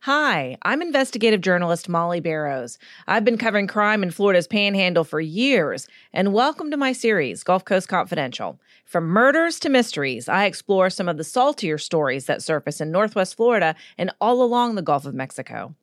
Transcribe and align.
Hi, 0.00 0.56
I'm 0.62 0.82
investigative 0.82 1.42
journalist 1.42 1.86
Mollye 1.88 2.22
Barrows. 2.22 2.76
I've 3.06 3.24
been 3.24 3.38
covering 3.38 3.68
crime 3.68 4.02
in 4.02 4.10
Florida's 4.10 4.48
panhandle 4.48 5.04
for 5.04 5.20
years, 5.20 5.86
and 6.12 6.32
welcome 6.32 6.72
to 6.72 6.76
my 6.76 6.92
series, 6.92 7.44
Gulf 7.44 7.64
Coast 7.64 7.88
Confidential. 7.88 8.58
From 8.84 9.04
murders 9.04 9.60
to 9.60 9.68
mysteries, 9.68 10.28
I 10.28 10.46
explore 10.46 10.90
some 10.90 11.08
of 11.08 11.18
the 11.18 11.24
saltier 11.24 11.78
stories 11.78 12.26
that 12.26 12.42
surface 12.42 12.80
in 12.80 12.90
Northwest 12.90 13.36
Florida 13.36 13.76
and 13.96 14.10
all 14.20 14.42
along 14.42 14.74
the 14.74 14.82
Gulf 14.82 15.06
of 15.06 15.14
Mexico. 15.14 15.74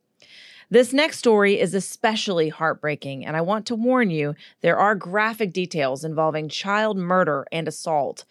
This 0.69 0.91
next 0.91 1.19
story 1.19 1.59
is 1.59 1.73
especially 1.73 2.49
heartbreaking, 2.49 3.25
and 3.25 3.37
I 3.37 3.41
want 3.41 3.65
to 3.67 3.75
warn 3.75 4.09
you 4.09 4.35
there 4.61 4.77
are 4.77 4.95
graphic 4.95 5.53
details 5.53 6.03
involving 6.03 6.49
child 6.49 6.97
murder 6.97 7.45
and 7.51 7.67
assault. 7.67 8.25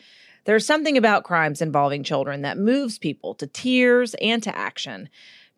There's 0.45 0.67
something 0.67 0.97
about 0.97 1.25
crimes 1.25 1.63
involving 1.63 2.03
children 2.03 2.43
that 2.43 2.59
moves 2.59 2.99
people 2.99 3.35
to 3.35 3.47
tears 3.47 4.15
and 4.15 4.43
to 4.43 4.57
action. 4.57 5.09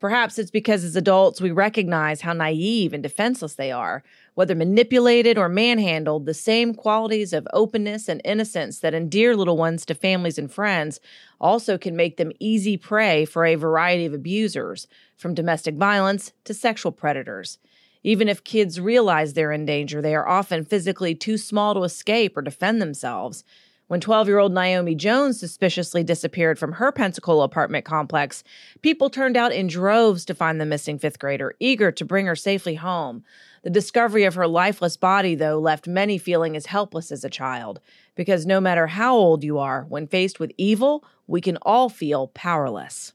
Perhaps 0.01 0.39
it's 0.39 0.51
because 0.51 0.83
as 0.83 0.97
adults 0.97 1.43
we 1.43 1.51
recognize 1.51 2.23
how 2.23 2.33
naive 2.33 2.95
and 2.95 3.03
defenseless 3.03 3.55
they 3.55 3.71
are. 3.71 4.03
Whether 4.35 4.55
manipulated 4.55 5.37
or 5.37 5.51
manhandled, 5.51 6.25
the 6.25 6.33
same 6.33 6.73
qualities 6.75 7.35
of 7.35 7.47
openness 7.53 8.09
and 8.09 8.23
innocence 8.25 8.79
that 8.81 8.95
endear 8.95 9.37
little 9.37 9.59
ones 9.59 9.85
to 9.85 9.95
families 9.95 10.39
and 10.39 10.51
friends 10.51 11.01
also 11.39 11.77
can 11.77 11.95
make 11.97 12.17
them 12.17 12.33
easy 12.41 12.79
prey 12.79 13.27
for 13.27 13.45
a 13.45 13.57
variety 13.57 14.07
of 14.07 14.15
abusers, 14.15 14.87
from 15.17 15.35
domestic 15.35 15.75
violence 15.75 16.33
to 16.45 16.55
sexual 16.55 16.93
predators. 16.93 17.59
Even 18.03 18.27
if 18.27 18.43
kids 18.43 18.81
realize 18.81 19.35
they're 19.35 19.53
in 19.53 19.67
danger, 19.67 20.01
they 20.01 20.15
are 20.15 20.27
often 20.27 20.65
physically 20.65 21.15
too 21.15 21.37
small 21.37 21.75
to 21.75 21.85
escape 21.85 22.35
or 22.39 22.43
defend 22.43 22.81
themselves. 22.81 23.45
When 23.91 24.01
12 24.01 24.29
year 24.29 24.39
old 24.39 24.55
Naomi 24.55 24.95
Jones 24.95 25.41
suspiciously 25.41 26.05
disappeared 26.05 26.61
from 26.61 26.75
her 26.75 26.93
Pensacola 26.93 27.43
apartment 27.43 27.85
complex, 27.85 28.45
people 28.83 29.11
turned 29.11 29.37
out 29.37 29.51
in 29.51 29.67
droves 29.67 30.25
to 30.27 30.35
find 30.35 30.61
the 30.61 30.65
missing 30.65 30.97
fifth 30.97 31.19
grader, 31.19 31.57
eager 31.59 31.91
to 31.91 32.05
bring 32.05 32.27
her 32.27 32.37
safely 32.37 32.77
home. 32.77 33.25
The 33.65 33.71
discovery 33.71 34.23
of 34.23 34.37
her 34.37 34.47
lifeless 34.47 34.97
body, 34.97 35.35
though, 35.35 35.59
left 35.59 35.89
many 35.89 36.19
feeling 36.19 36.55
as 36.55 36.67
helpless 36.67 37.11
as 37.11 37.25
a 37.25 37.29
child. 37.29 37.81
Because 38.15 38.47
no 38.47 38.61
matter 38.61 38.87
how 38.87 39.17
old 39.17 39.43
you 39.43 39.59
are, 39.59 39.85
when 39.89 40.07
faced 40.07 40.39
with 40.39 40.53
evil, 40.57 41.05
we 41.27 41.41
can 41.41 41.57
all 41.63 41.89
feel 41.89 42.29
powerless. 42.29 43.13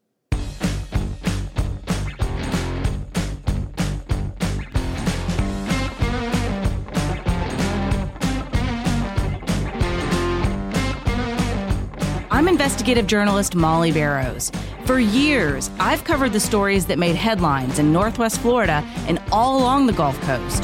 I'm 12.46 12.50
investigative 12.50 13.08
journalist 13.08 13.54
Mollye 13.54 13.92
Barrows. 13.92 14.52
For 14.86 15.00
years, 15.00 15.72
I've 15.80 16.04
covered 16.04 16.32
the 16.32 16.40
stories 16.40 16.86
that 16.86 17.00
made 17.00 17.16
headlines 17.16 17.80
in 17.80 17.92
Northwest 17.92 18.40
Florida 18.40 18.84
and 19.08 19.20
all 19.32 19.58
along 19.58 19.88
the 19.88 19.94
Gulf 19.94 20.16
Coast 20.22 20.64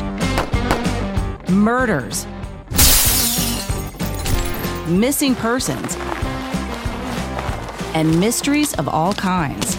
murders, 1.50 2.28
missing 4.88 5.34
persons, 5.34 5.96
and 7.96 8.20
mysteries 8.20 8.76
of 8.76 8.88
all 8.88 9.14
kinds. 9.14 9.76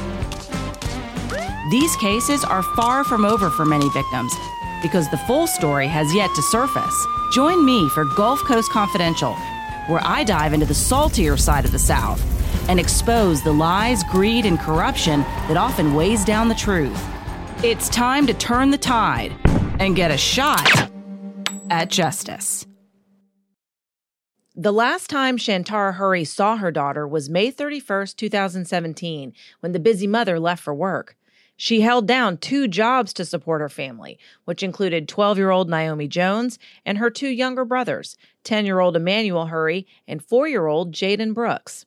These 1.70 1.94
cases 1.98 2.42
are 2.42 2.64
far 2.74 3.04
from 3.04 3.24
over 3.24 3.48
for 3.48 3.64
many 3.64 3.88
victims 3.90 4.34
because 4.82 5.08
the 5.12 5.18
full 5.18 5.46
story 5.46 5.86
has 5.86 6.12
yet 6.12 6.30
to 6.34 6.42
surface. 6.42 7.06
Join 7.30 7.64
me 7.64 7.88
for 7.90 8.04
Gulf 8.04 8.40
Coast 8.40 8.72
Confidential 8.72 9.36
where 9.86 10.00
I 10.04 10.24
dive 10.24 10.52
into 10.52 10.66
the 10.66 10.74
saltier 10.74 11.36
side 11.36 11.64
of 11.64 11.72
the 11.72 11.78
South 11.78 12.20
and 12.68 12.78
expose 12.78 13.42
the 13.42 13.52
lies, 13.52 14.02
greed, 14.04 14.46
and 14.46 14.58
corruption 14.58 15.20
that 15.48 15.56
often 15.56 15.94
weighs 15.94 16.24
down 16.24 16.48
the 16.48 16.54
truth. 16.54 17.04
It's 17.64 17.88
time 17.88 18.26
to 18.26 18.34
turn 18.34 18.70
the 18.70 18.78
tide 18.78 19.34
and 19.78 19.96
get 19.96 20.10
a 20.10 20.16
shot 20.16 20.90
at 21.70 21.90
justice. 21.90 22.66
The 24.54 24.72
last 24.72 25.08
time 25.08 25.38
Shantara 25.38 25.94
Hurry 25.94 26.24
saw 26.24 26.56
her 26.56 26.70
daughter 26.70 27.08
was 27.08 27.30
May 27.30 27.50
31st, 27.50 28.16
2017, 28.16 29.32
when 29.60 29.72
the 29.72 29.80
busy 29.80 30.06
mother 30.06 30.38
left 30.38 30.62
for 30.62 30.74
work. 30.74 31.16
She 31.62 31.82
held 31.82 32.08
down 32.08 32.38
two 32.38 32.66
jobs 32.66 33.12
to 33.12 33.24
support 33.24 33.60
her 33.60 33.68
family, 33.68 34.18
which 34.46 34.64
included 34.64 35.06
12 35.06 35.38
year 35.38 35.50
old 35.50 35.70
Naomi 35.70 36.08
Jones 36.08 36.58
and 36.84 36.98
her 36.98 37.08
two 37.08 37.28
younger 37.28 37.64
brothers, 37.64 38.16
10 38.42 38.66
year 38.66 38.80
old 38.80 38.96
Emmanuel 38.96 39.46
Hurry 39.46 39.86
and 40.08 40.24
4 40.24 40.48
year 40.48 40.66
old 40.66 40.92
Jaden 40.92 41.34
Brooks. 41.34 41.86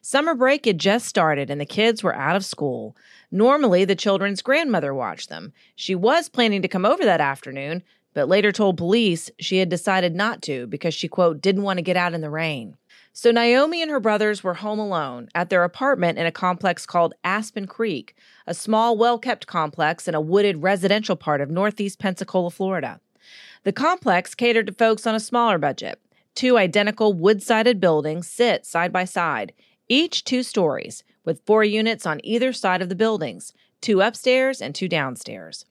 Summer 0.00 0.36
break 0.36 0.64
had 0.64 0.78
just 0.78 1.06
started 1.06 1.50
and 1.50 1.60
the 1.60 1.66
kids 1.66 2.04
were 2.04 2.14
out 2.14 2.36
of 2.36 2.44
school. 2.44 2.96
Normally, 3.32 3.84
the 3.84 3.96
children's 3.96 4.42
grandmother 4.42 4.94
watched 4.94 5.28
them. 5.28 5.52
She 5.74 5.96
was 5.96 6.28
planning 6.28 6.62
to 6.62 6.68
come 6.68 6.86
over 6.86 7.04
that 7.04 7.20
afternoon, 7.20 7.82
but 8.14 8.28
later 8.28 8.52
told 8.52 8.78
police 8.78 9.28
she 9.40 9.56
had 9.56 9.68
decided 9.68 10.14
not 10.14 10.40
to 10.42 10.68
because 10.68 10.94
she, 10.94 11.08
quote, 11.08 11.40
didn't 11.40 11.64
want 11.64 11.78
to 11.78 11.82
get 11.82 11.96
out 11.96 12.14
in 12.14 12.20
the 12.20 12.30
rain. 12.30 12.76
So 13.20 13.30
Naomi 13.30 13.82
and 13.82 13.90
her 13.90 14.00
brothers 14.00 14.42
were 14.42 14.54
home 14.54 14.78
alone 14.78 15.28
at 15.34 15.50
their 15.50 15.62
apartment 15.62 16.18
in 16.18 16.24
a 16.24 16.32
complex 16.32 16.86
called 16.86 17.12
Aspen 17.22 17.66
Creek, 17.66 18.16
a 18.46 18.54
small, 18.54 18.96
well 18.96 19.18
kept 19.18 19.46
complex 19.46 20.08
in 20.08 20.14
a 20.14 20.22
wooded 20.22 20.62
residential 20.62 21.16
part 21.16 21.42
of 21.42 21.50
northeast 21.50 21.98
Pensacola, 21.98 22.50
Florida. 22.50 22.98
The 23.64 23.74
complex 23.74 24.34
catered 24.34 24.68
to 24.68 24.72
folks 24.72 25.06
on 25.06 25.14
a 25.14 25.20
smaller 25.20 25.58
budget. 25.58 26.00
Two 26.34 26.56
identical 26.56 27.12
wood 27.12 27.42
sided 27.42 27.78
buildings 27.78 28.26
sit 28.26 28.64
side 28.64 28.90
by 28.90 29.04
side, 29.04 29.52
each 29.86 30.24
two 30.24 30.42
stories, 30.42 31.04
with 31.22 31.44
four 31.44 31.62
units 31.62 32.06
on 32.06 32.22
either 32.24 32.54
side 32.54 32.80
of 32.80 32.88
the 32.88 32.94
buildings 32.94 33.52
two 33.82 34.00
upstairs 34.00 34.62
and 34.62 34.74
two 34.74 34.88
downstairs. 34.88 35.66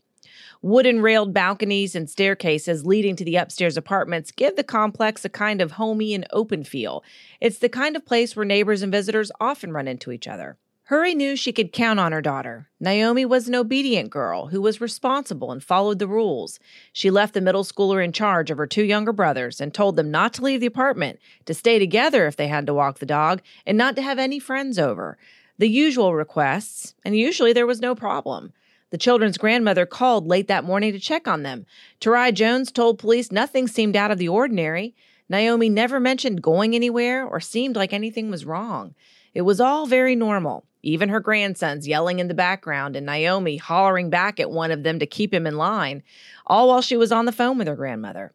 Wooden 0.62 1.02
railed 1.02 1.34
balconies 1.34 1.96
and 1.96 2.10
staircases 2.10 2.86
leading 2.86 3.16
to 3.16 3.26
the 3.26 3.36
upstairs 3.36 3.78
apartments 3.78 4.32
give 4.32 4.56
the 4.56 4.64
complex 4.64 5.24
a 5.26 5.30
kind 5.30 5.62
of 5.62 5.74
homey 5.74 6.14
and 6.14 6.28
open 6.32 6.64
feel. 6.64 7.04
It's 7.40 7.60
the 7.60 7.70
kind 7.70 7.96
of 7.96 8.06
place 8.06 8.36
where 8.36 8.46
neighbors 8.46 8.82
and 8.82 8.92
visitors 8.92 9.32
often 9.40 9.72
run 9.72 9.88
into 9.88 10.12
each 10.12 10.28
other. 10.28 10.58
Hurry 10.90 11.14
knew 11.14 11.36
she 11.36 11.54
could 11.54 11.72
count 11.72 12.00
on 12.00 12.12
her 12.12 12.22
daughter. 12.22 12.68
Naomi 12.80 13.24
was 13.24 13.48
an 13.48 13.54
obedient 13.54 14.10
girl 14.10 14.48
who 14.48 14.60
was 14.60 14.82
responsible 14.82 15.52
and 15.52 15.64
followed 15.64 16.00
the 16.00 16.08
rules. 16.08 16.60
She 16.94 17.12
left 17.12 17.36
the 17.36 17.42
middle 17.42 17.64
schooler 17.64 18.04
in 18.04 18.12
charge 18.12 18.50
of 18.50 18.58
her 18.58 18.66
two 18.66 18.84
younger 18.84 19.14
brothers 19.14 19.62
and 19.62 19.72
told 19.72 19.98
them 19.98 20.10
not 20.10 20.34
to 20.34 20.42
leave 20.42 20.62
the 20.62 20.66
apartment, 20.66 21.20
to 21.46 21.54
stay 21.54 21.78
together 21.78 22.26
if 22.26 22.38
they 22.38 22.48
had 22.48 22.66
to 22.66 22.74
walk 22.74 22.98
the 22.98 23.06
dog, 23.06 23.44
and 23.68 23.78
not 23.78 23.96
to 23.98 24.02
have 24.02 24.18
any 24.18 24.40
friends 24.40 24.80
over. 24.80 25.20
The 25.60 25.70
usual 25.70 26.16
requests, 26.16 26.96
and 27.06 27.16
usually 27.16 27.54
there 27.54 27.68
was 27.68 27.82
no 27.82 27.94
problem. 27.94 28.52
The 28.92 28.98
children's 28.98 29.38
grandmother 29.38 29.86
called 29.86 30.28
late 30.28 30.48
that 30.48 30.64
morning 30.64 30.92
to 30.94 31.00
check 31.00 31.28
on 31.28 31.44
them. 31.44 31.66
Tarai 32.00 32.32
Jones 32.32 32.72
told 32.72 32.98
police 32.98 33.32
nothing 33.32 33.68
seemed 33.68 33.96
out 33.96 34.12
of 34.12 34.18
the 34.18 34.30
ordinary. 34.30 34.96
Naomi 35.30 35.70
never 35.70 36.00
mentioned 36.00 36.42
going 36.42 36.74
anywhere 36.74 37.26
or 37.26 37.40
seemed 37.40 37.76
like 37.76 37.94
anything 37.94 38.32
was 38.32 38.46
wrong. 38.46 38.96
It 39.34 39.44
was 39.44 39.62
all 39.62 39.86
very 39.86 40.16
normal. 40.16 40.66
Even 40.82 41.10
her 41.10 41.20
grandsons 41.20 41.88
yelling 41.88 42.20
in 42.20 42.30
the 42.30 42.34
background 42.34 42.96
and 42.96 43.06
Naomi 43.06 43.58
hollering 43.58 44.10
back 44.10 44.40
at 44.40 44.50
one 44.50 44.72
of 44.72 44.84
them 44.84 44.98
to 45.00 45.06
keep 45.06 45.34
him 45.34 45.46
in 45.46 45.58
line, 45.58 46.02
all 46.48 46.70
while 46.70 46.82
she 46.82 46.98
was 46.98 47.12
on 47.12 47.26
the 47.26 47.32
phone 47.32 47.58
with 47.58 47.68
her 47.68 47.76
grandmother. 47.76 48.34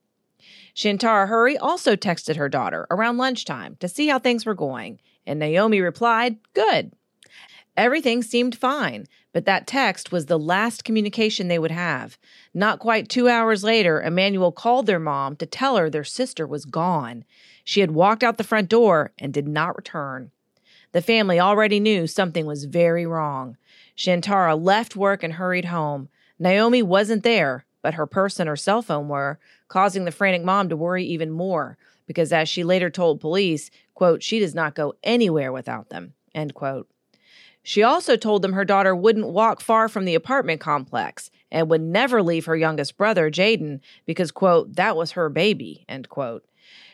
Shantara 0.75 1.29
Hurry 1.29 1.57
also 1.57 1.97
texted 1.97 2.37
her 2.37 2.49
daughter 2.49 2.87
around 2.91 3.17
lunchtime 3.17 3.77
to 3.81 3.89
see 3.89 4.09
how 4.09 4.19
things 4.19 4.45
were 4.45 4.55
going, 4.55 5.01
and 5.27 5.39
Naomi 5.39 5.81
replied, 5.81 6.37
Good. 6.53 6.93
Everything 7.77 8.23
seemed 8.23 8.57
fine, 8.57 9.07
but 9.33 9.47
that 9.47 9.67
text 9.67 10.13
was 10.13 10.27
the 10.27 10.39
last 10.39 10.85
communication 10.85 11.49
they 11.49 11.59
would 11.59 11.73
have. 11.73 12.19
Not 12.53 12.79
quite 12.79 13.09
two 13.09 13.29
hours 13.29 13.65
later, 13.65 14.01
Emmanuel 14.01 14.53
called 14.53 14.87
their 14.87 15.01
mom 15.01 15.35
to 15.37 15.47
tell 15.47 15.77
her 15.77 15.91
their 15.91 16.05
sister 16.05 16.47
was 16.47 16.65
gone. 16.65 17.25
She 17.65 17.81
had 17.81 17.91
walked 17.91 18.23
out 18.23 18.39
the 18.39 18.45
front 18.45 18.69
door 18.69 19.13
and 19.19 19.35
did 19.35 19.49
not 19.49 19.77
return. 19.77 20.31
The 20.93 21.03
family 21.03 21.41
already 21.41 21.81
knew 21.81 22.07
something 22.07 22.47
was 22.47 22.67
very 22.67 23.05
wrong. 23.05 23.57
Shantara 23.97 24.61
left 24.61 24.95
work 24.95 25.25
and 25.25 25.33
hurried 25.33 25.65
home. 25.65 26.09
Naomi 26.39 26.83
wasn't 26.83 27.25
there, 27.25 27.65
but 27.83 27.95
her 27.95 28.07
purse 28.07 28.39
and 28.39 28.49
her 28.49 28.57
cell 28.57 28.83
phone 28.83 29.09
were, 29.09 29.41
causing 29.67 30.05
the 30.05 30.13
frantic 30.13 30.45
mom 30.45 30.69
to 30.69 30.77
worry 30.77 31.05
even 31.05 31.33
more, 31.33 31.77
because 32.07 32.33
as 32.33 32.49
she 32.49 32.63
later 32.63 32.91
told 32.91 33.21
police, 33.21 33.71
quote, 33.95 34.23
she 34.23 34.39
does 34.39 34.55
not 34.55 34.77
go 34.77 34.95
anywhere 35.03 35.53
without 35.53 35.89
them, 35.89 36.15
end 36.33 36.55
quote. 36.55 36.89
She 37.67 37.83
also 37.83 38.15
told 38.15 38.43
them 38.43 38.53
her 38.53 38.65
daughter 38.65 38.95
wouldn't 38.95 39.29
walk 39.29 39.63
far 39.63 39.89
from 39.89 40.05
the 40.05 40.15
apartment 40.15 40.61
complex 40.61 41.31
and 41.51 41.71
would 41.71 41.81
never 41.81 42.23
leave 42.23 42.45
her 42.45 42.55
youngest 42.55 42.99
brother, 42.99 43.31
Jaden, 43.31 43.81
because, 44.05 44.31
quote, 44.31 44.77
that 44.77 44.97
was 44.97 45.13
her 45.13 45.31
baby, 45.31 45.87
end 45.89 46.11
quote. 46.11 46.45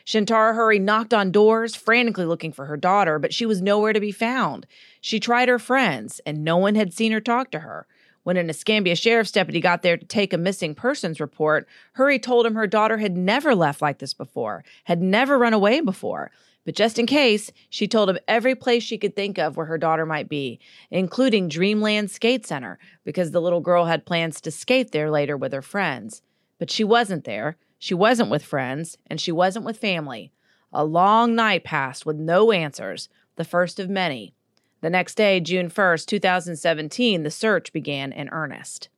Shantara 0.05 0.55
Hurry 0.55 0.79
knocked 0.79 1.13
on 1.13 1.29
doors, 1.29 1.75
frantically 1.75 2.25
looking 2.25 2.53
for 2.53 2.67
her 2.67 2.77
daughter, 2.77 3.19
but 3.19 3.33
she 3.33 3.45
was 3.45 3.61
nowhere 3.61 3.91
to 3.91 3.99
be 3.99 4.13
found. 4.13 4.65
She 5.01 5.19
tried 5.19 5.49
her 5.49 5.59
friends, 5.59 6.21
and 6.25 6.43
no 6.43 6.55
one 6.55 6.75
had 6.75 6.93
seen 6.93 7.11
her 7.11 7.21
talk 7.21 7.51
to 7.51 7.59
her. 7.59 7.85
When 8.23 8.37
an 8.37 8.49
Escambia 8.49 8.95
sheriff's 8.95 9.31
deputy 9.31 9.59
got 9.59 9.81
there 9.81 9.97
to 9.97 10.05
take 10.05 10.31
a 10.31 10.37
missing 10.37 10.75
persons 10.75 11.19
report, 11.19 11.67
Hurry 11.93 12.19
told 12.19 12.45
him 12.45 12.53
her 12.53 12.67
daughter 12.67 12.97
had 12.97 13.17
never 13.17 13.55
left 13.55 13.81
like 13.81 13.97
this 13.97 14.13
before, 14.13 14.63
had 14.83 15.01
never 15.01 15.39
run 15.39 15.53
away 15.53 15.81
before. 15.81 16.31
But 16.63 16.75
just 16.75 16.99
in 16.99 17.07
case, 17.07 17.51
she 17.69 17.87
told 17.87 18.09
him 18.09 18.19
every 18.27 18.53
place 18.53 18.83
she 18.83 18.99
could 18.99 19.15
think 19.15 19.39
of 19.39 19.57
where 19.57 19.65
her 19.65 19.79
daughter 19.79 20.05
might 20.05 20.29
be, 20.29 20.59
including 20.91 21.47
Dreamland 21.47 22.11
Skate 22.11 22.45
Center, 22.45 22.77
because 23.03 23.31
the 23.31 23.41
little 23.41 23.61
girl 23.61 23.85
had 23.85 24.05
plans 24.05 24.39
to 24.41 24.51
skate 24.51 24.91
there 24.91 25.09
later 25.09 25.35
with 25.35 25.53
her 25.53 25.63
friends. 25.63 26.21
But 26.59 26.69
she 26.69 26.83
wasn't 26.83 27.23
there. 27.23 27.57
She 27.79 27.95
wasn't 27.95 28.29
with 28.29 28.43
friends, 28.43 28.99
and 29.07 29.19
she 29.19 29.31
wasn't 29.31 29.65
with 29.65 29.77
family. 29.77 30.31
A 30.71 30.85
long 30.85 31.33
night 31.33 31.63
passed 31.63 32.05
with 32.05 32.17
no 32.17 32.51
answers, 32.51 33.09
the 33.37 33.43
first 33.43 33.79
of 33.79 33.89
many. 33.89 34.35
The 34.81 34.89
next 34.89 35.15
day, 35.15 35.39
June 35.39 35.69
1st, 35.69 36.07
2017, 36.07 37.23
the 37.23 37.31
search 37.31 37.71
began 37.71 38.11
in 38.11 38.29
earnest. 38.29 38.89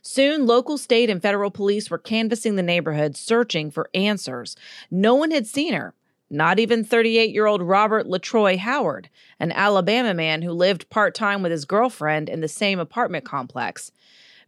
Soon, 0.00 0.46
local, 0.46 0.78
state, 0.78 1.08
and 1.08 1.22
federal 1.22 1.50
police 1.50 1.90
were 1.90 1.98
canvassing 1.98 2.56
the 2.56 2.62
neighborhood 2.62 3.16
searching 3.16 3.70
for 3.70 3.88
answers. 3.94 4.56
No 4.90 5.14
one 5.14 5.30
had 5.30 5.46
seen 5.46 5.74
her, 5.74 5.94
not 6.28 6.58
even 6.58 6.82
38 6.82 7.30
year 7.30 7.46
old 7.46 7.62
Robert 7.62 8.06
LaTroy 8.08 8.56
Howard, 8.56 9.10
an 9.38 9.52
Alabama 9.52 10.14
man 10.14 10.42
who 10.42 10.52
lived 10.52 10.90
part 10.90 11.14
time 11.14 11.42
with 11.42 11.52
his 11.52 11.66
girlfriend 11.66 12.28
in 12.28 12.40
the 12.40 12.48
same 12.48 12.80
apartment 12.80 13.24
complex. 13.24 13.92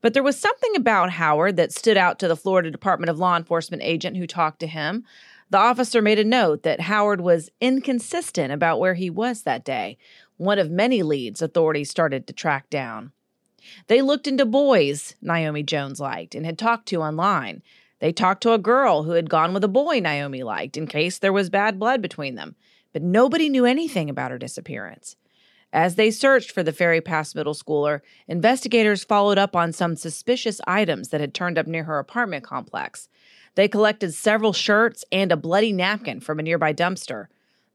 But 0.01 0.13
there 0.13 0.23
was 0.23 0.39
something 0.39 0.75
about 0.77 1.11
Howard 1.11 1.57
that 1.57 1.73
stood 1.73 1.97
out 1.97 2.19
to 2.19 2.29
the 2.29 2.37
Florida 2.37 2.71
Department 2.71 3.11
of 3.11 3.19
Law 3.19 3.37
Enforcement 3.37 3.83
agent 3.83 4.17
who 4.17 4.27
talked 4.27 4.61
to 4.61 4.67
him. 4.67 5.05
The 5.55 5.61
officer 5.61 6.03
made 6.03 6.19
a 6.19 6.25
note 6.25 6.65
that 6.65 6.81
Howard 6.81 7.21
was 7.21 7.49
inconsistent 7.61 8.53
about 8.53 8.81
where 8.81 8.95
he 8.95 9.09
was 9.09 9.43
that 9.43 9.65
day, 9.65 9.99
one 10.37 10.59
of 10.59 10.69
many 10.69 11.05
leads 11.05 11.41
authorities 11.41 11.89
started 11.89 12.27
to 12.27 12.33
track 12.33 12.69
down. 12.71 13.13
They 13.87 14.03
looked 14.03 14.27
into 14.27 14.47
boys 14.47 15.15
Naomi 15.23 15.63
Jones 15.63 16.01
liked 16.01 16.35
and 16.35 16.45
had 16.45 16.59
talked 16.59 16.89
to 16.89 17.03
online. 17.03 17.63
They 18.01 18.11
talked 18.11 18.43
to 18.43 18.53
a 18.53 18.59
girl 18.59 19.05
who 19.05 19.13
had 19.13 19.31
gone 19.31 19.55
with 19.55 19.63
a 19.63 19.69
boy 19.69 20.01
Naomi 20.01 20.43
liked 20.43 20.77
in 20.77 20.89
case 20.89 21.21
there 21.21 21.33
was 21.33 21.51
bad 21.51 21.79
blood 21.79 22.03
between 22.03 22.35
them, 22.35 22.57
but 22.93 23.03
nobody 23.03 23.49
knew 23.49 23.65
anything 23.65 24.11
about 24.11 24.33
her 24.33 24.39
disappearance. 24.39 25.15
As 25.73 25.95
they 25.95 26.11
searched 26.11 26.51
for 26.51 26.65
the 26.65 26.73
Ferry 26.73 27.01
Pass 27.01 27.33
middle 27.33 27.55
schooler, 27.55 28.01
investigators 28.27 29.05
followed 29.05 29.39
up 29.39 29.55
on 29.55 29.73
some 29.73 29.95
suspicious 29.95 30.61
items 30.67 31.11
that 31.11 31.21
had 31.21 31.33
turned 31.33 31.59
up 31.59 31.69
near 31.69 31.85
her 31.85 32.01
apartment 32.01 32.43
complex. 32.43 33.09
They 33.55 33.69
collected 33.69 34.15
several 34.15 34.53
shirts 34.53 35.05
and 35.13 35.31
a 35.31 35.37
bloody 35.37 35.73
napkin 35.73 36.21
from 36.21 36.39
a 36.39 36.43
nearby 36.43 36.73
dumpster. 36.73 37.27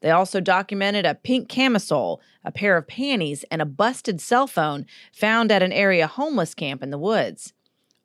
They 0.01 0.11
also 0.11 0.39
documented 0.39 1.05
a 1.05 1.15
pink 1.15 1.49
camisole, 1.49 2.21
a 2.43 2.51
pair 2.51 2.77
of 2.77 2.87
panties, 2.87 3.43
and 3.51 3.61
a 3.61 3.65
busted 3.65 4.21
cell 4.21 4.47
phone 4.47 4.85
found 5.11 5.51
at 5.51 5.63
an 5.63 5.73
area 5.73 6.07
homeless 6.07 6.53
camp 6.53 6.81
in 6.81 6.89
the 6.89 6.97
woods. 6.97 7.53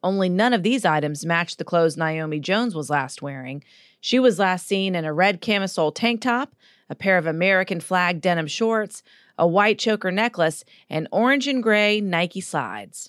Only 0.03 0.29
none 0.29 0.53
of 0.53 0.63
these 0.63 0.85
items 0.85 1.25
matched 1.25 1.59
the 1.59 1.65
clothes 1.65 1.97
Naomi 1.97 2.39
Jones 2.39 2.75
was 2.75 2.91
last 2.91 3.23
wearing. 3.23 3.65
She 4.01 4.19
was 4.19 4.39
last 4.39 4.67
seen 4.67 4.95
in 4.95 5.05
a 5.05 5.15
red 5.15 5.41
camisole 5.41 5.93
tank 5.93 6.21
top, 6.21 6.55
a 6.91 6.95
pair 6.95 7.17
of 7.17 7.27
American 7.27 7.81
flag 7.81 8.21
denim 8.21 8.47
shorts, 8.47 9.03
a 9.39 9.47
white 9.47 9.79
choker 9.79 10.13
necklace, 10.13 10.65
and 10.91 11.09
orange 11.11 11.49
and 11.49 11.63
gray 11.63 12.01
Nike 12.01 12.43
slides. 12.43 13.09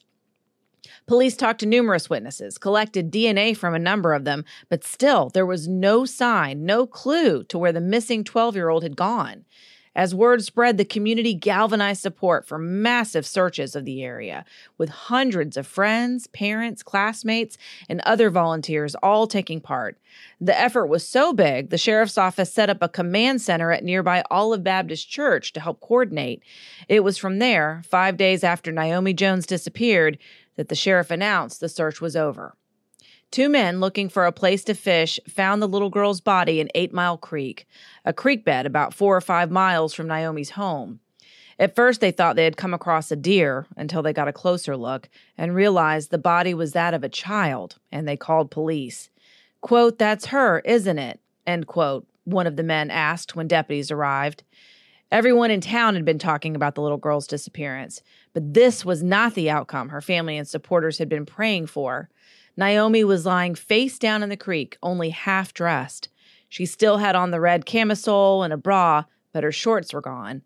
Police 1.07 1.35
talked 1.35 1.59
to 1.59 1.65
numerous 1.65 2.09
witnesses, 2.09 2.57
collected 2.57 3.11
DNA 3.11 3.55
from 3.55 3.73
a 3.73 3.79
number 3.79 4.13
of 4.13 4.25
them, 4.25 4.45
but 4.69 4.83
still 4.83 5.29
there 5.29 5.45
was 5.45 5.67
no 5.67 6.05
sign, 6.05 6.65
no 6.65 6.85
clue 6.85 7.43
to 7.45 7.57
where 7.57 7.71
the 7.71 7.81
missing 7.81 8.23
12 8.23 8.55
year 8.55 8.69
old 8.69 8.83
had 8.83 8.95
gone. 8.95 9.45
As 9.95 10.13
word 10.13 10.43
spread, 10.43 10.77
the 10.77 10.83
community 10.83 11.33
galvanized 11.33 12.01
support 12.01 12.45
for 12.45 12.57
massive 12.57 13.25
searches 13.25 13.77
of 13.77 13.85
the 13.85 14.03
area, 14.03 14.43
with 14.77 14.89
hundreds 14.89 15.55
of 15.55 15.65
friends, 15.65 16.27
parents, 16.27 16.83
classmates, 16.83 17.57
and 17.87 18.01
other 18.01 18.29
volunteers 18.29 18.95
all 18.95 19.25
taking 19.25 19.61
part. 19.61 19.97
The 20.41 20.59
effort 20.59 20.87
was 20.87 21.07
so 21.07 21.31
big, 21.31 21.69
the 21.69 21.77
sheriff's 21.77 22.17
office 22.17 22.51
set 22.51 22.69
up 22.69 22.79
a 22.81 22.89
command 22.89 23.41
center 23.41 23.71
at 23.71 23.85
nearby 23.85 24.21
Olive 24.29 24.65
Baptist 24.65 25.09
Church 25.09 25.53
to 25.53 25.61
help 25.61 25.79
coordinate. 25.79 26.43
It 26.89 27.05
was 27.05 27.17
from 27.17 27.39
there, 27.39 27.81
five 27.85 28.17
days 28.17 28.43
after 28.43 28.73
Naomi 28.73 29.13
Jones 29.13 29.45
disappeared, 29.45 30.17
that 30.55 30.69
the 30.69 30.75
sheriff 30.75 31.11
announced 31.11 31.59
the 31.59 31.69
search 31.69 32.01
was 32.01 32.15
over. 32.15 32.55
Two 33.31 33.49
men 33.49 33.79
looking 33.79 34.07
for 34.07 34.25
a 34.25 34.31
place 34.31 34.63
to 34.63 34.73
fish 34.73 35.19
found 35.27 35.61
the 35.61 35.67
little 35.67 35.89
girl's 35.89 36.21
body 36.21 36.59
in 36.59 36.69
Eight 36.75 36.93
Mile 36.93 37.17
Creek, 37.17 37.67
a 38.05 38.13
creek 38.13 38.45
bed 38.45 38.65
about 38.65 38.93
four 38.93 39.15
or 39.15 39.21
five 39.21 39.51
miles 39.51 39.93
from 39.93 40.07
Naomi's 40.07 40.51
home. 40.51 40.99
At 41.57 41.75
first, 41.75 42.01
they 42.01 42.11
thought 42.11 42.35
they 42.35 42.43
had 42.43 42.57
come 42.57 42.73
across 42.73 43.11
a 43.11 43.15
deer 43.15 43.65
until 43.77 44.01
they 44.01 44.13
got 44.13 44.27
a 44.27 44.33
closer 44.33 44.75
look 44.75 45.09
and 45.37 45.55
realized 45.55 46.11
the 46.11 46.17
body 46.17 46.53
was 46.53 46.73
that 46.73 46.93
of 46.93 47.03
a 47.03 47.09
child, 47.09 47.77
and 47.91 48.07
they 48.07 48.17
called 48.17 48.51
police. 48.51 49.09
Quote, 49.61 49.97
That's 49.97 50.27
her, 50.27 50.59
isn't 50.59 50.99
it? 50.99 51.19
End 51.47 51.67
quote, 51.67 52.07
one 52.25 52.47
of 52.47 52.55
the 52.55 52.63
men 52.63 52.91
asked 52.91 53.35
when 53.35 53.47
deputies 53.47 53.91
arrived. 53.91 54.43
Everyone 55.11 55.51
in 55.51 55.61
town 55.61 55.93
had 55.93 56.03
been 56.03 56.17
talking 56.17 56.55
about 56.55 56.75
the 56.75 56.81
little 56.81 56.97
girl's 56.97 57.27
disappearance, 57.27 58.01
but 58.33 58.53
this 58.53 58.83
was 58.83 59.03
not 59.03 59.35
the 59.35 59.49
outcome 59.49 59.89
her 59.89 60.01
family 60.01 60.37
and 60.37 60.47
supporters 60.47 60.97
had 60.97 61.09
been 61.09 61.25
praying 61.25 61.67
for. 61.67 62.09
Naomi 62.57 63.03
was 63.03 63.25
lying 63.25 63.53
face 63.53 63.99
down 63.99 64.23
in 64.23 64.29
the 64.29 64.37
creek, 64.37 64.77
only 64.81 65.11
half 65.11 65.53
dressed. 65.53 66.09
She 66.49 66.65
still 66.65 66.97
had 66.97 67.15
on 67.15 67.31
the 67.31 67.39
red 67.39 67.65
camisole 67.65 68.41
and 68.41 68.51
a 68.51 68.57
bra, 68.57 69.03
but 69.31 69.43
her 69.43 69.51
shorts 69.51 69.93
were 69.93 70.01
gone. 70.01 70.41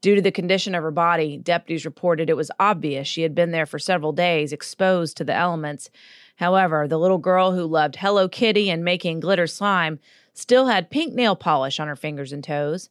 Due 0.00 0.14
to 0.14 0.22
the 0.22 0.30
condition 0.30 0.74
of 0.74 0.82
her 0.82 0.92
body, 0.92 1.36
deputies 1.36 1.84
reported 1.84 2.30
it 2.30 2.36
was 2.36 2.50
obvious 2.60 3.08
she 3.08 3.22
had 3.22 3.34
been 3.34 3.50
there 3.50 3.66
for 3.66 3.78
several 3.78 4.12
days, 4.12 4.52
exposed 4.52 5.16
to 5.16 5.24
the 5.24 5.34
elements. 5.34 5.90
However, 6.36 6.86
the 6.86 6.98
little 6.98 7.18
girl 7.18 7.52
who 7.52 7.64
loved 7.64 7.96
Hello 7.96 8.28
Kitty 8.28 8.70
and 8.70 8.84
making 8.84 9.20
glitter 9.20 9.48
slime 9.48 9.98
still 10.32 10.66
had 10.66 10.90
pink 10.90 11.14
nail 11.14 11.34
polish 11.34 11.80
on 11.80 11.88
her 11.88 11.96
fingers 11.96 12.32
and 12.32 12.44
toes. 12.44 12.88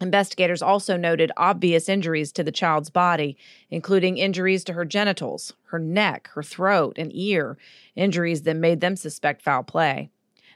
Investigators 0.00 0.60
also 0.60 0.96
noted 0.96 1.30
obvious 1.36 1.88
injuries 1.88 2.32
to 2.32 2.42
the 2.42 2.50
child's 2.50 2.90
body, 2.90 3.36
including 3.70 4.18
injuries 4.18 4.64
to 4.64 4.72
her 4.72 4.84
genitals, 4.84 5.52
her 5.66 5.78
neck, 5.78 6.28
her 6.34 6.42
throat, 6.42 6.96
and 6.98 7.14
ear, 7.14 7.56
injuries 7.94 8.42
that 8.42 8.56
made 8.56 8.80
them 8.80 8.96
suspect 8.96 9.42
foul 9.42 9.62
play. 9.62 10.10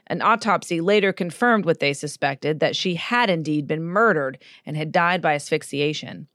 An 0.07 0.21
autopsy 0.21 0.81
later 0.81 1.13
confirmed 1.13 1.65
what 1.65 1.79
they 1.79 1.93
suspected 1.93 2.59
that 2.59 2.75
she 2.75 2.95
had 2.95 3.29
indeed 3.29 3.67
been 3.67 3.83
murdered 3.83 4.39
and 4.65 4.75
had 4.75 4.91
died 4.91 5.21
by 5.21 5.35
asphyxiation. 5.35 6.27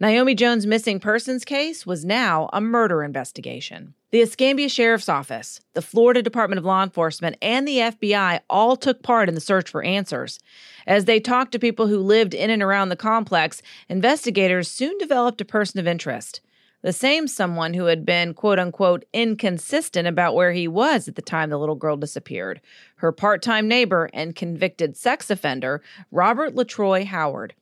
Naomi 0.00 0.34
Jones' 0.34 0.66
missing 0.66 1.00
persons 1.00 1.44
case 1.44 1.86
was 1.86 2.04
now 2.04 2.48
a 2.52 2.60
murder 2.60 3.02
investigation. 3.02 3.94
The 4.10 4.22
Escambia 4.22 4.68
Sheriff's 4.68 5.08
Office, 5.08 5.60
the 5.74 5.82
Florida 5.82 6.22
Department 6.22 6.58
of 6.58 6.64
Law 6.64 6.82
Enforcement, 6.82 7.36
and 7.42 7.68
the 7.68 7.78
FBI 7.78 8.40
all 8.48 8.76
took 8.76 9.02
part 9.02 9.28
in 9.28 9.34
the 9.34 9.40
search 9.40 9.68
for 9.68 9.82
answers. 9.82 10.38
As 10.86 11.04
they 11.04 11.20
talked 11.20 11.52
to 11.52 11.58
people 11.58 11.88
who 11.88 11.98
lived 11.98 12.32
in 12.32 12.48
and 12.48 12.62
around 12.62 12.88
the 12.88 12.96
complex, 12.96 13.60
investigators 13.88 14.70
soon 14.70 14.96
developed 14.98 15.40
a 15.40 15.44
person 15.44 15.78
of 15.78 15.86
interest. 15.86 16.40
The 16.80 16.92
same 16.92 17.26
someone 17.26 17.74
who 17.74 17.86
had 17.86 18.06
been, 18.06 18.34
quote 18.34 18.58
unquote, 18.60 19.04
inconsistent 19.12 20.06
about 20.06 20.34
where 20.34 20.52
he 20.52 20.68
was 20.68 21.08
at 21.08 21.16
the 21.16 21.22
time 21.22 21.50
the 21.50 21.58
little 21.58 21.74
girl 21.74 21.96
disappeared. 21.96 22.60
Her 22.96 23.10
part 23.10 23.42
time 23.42 23.66
neighbor 23.66 24.08
and 24.14 24.36
convicted 24.36 24.96
sex 24.96 25.28
offender, 25.28 25.82
Robert 26.12 26.54
LaTroy 26.54 27.06
Howard. 27.06 27.54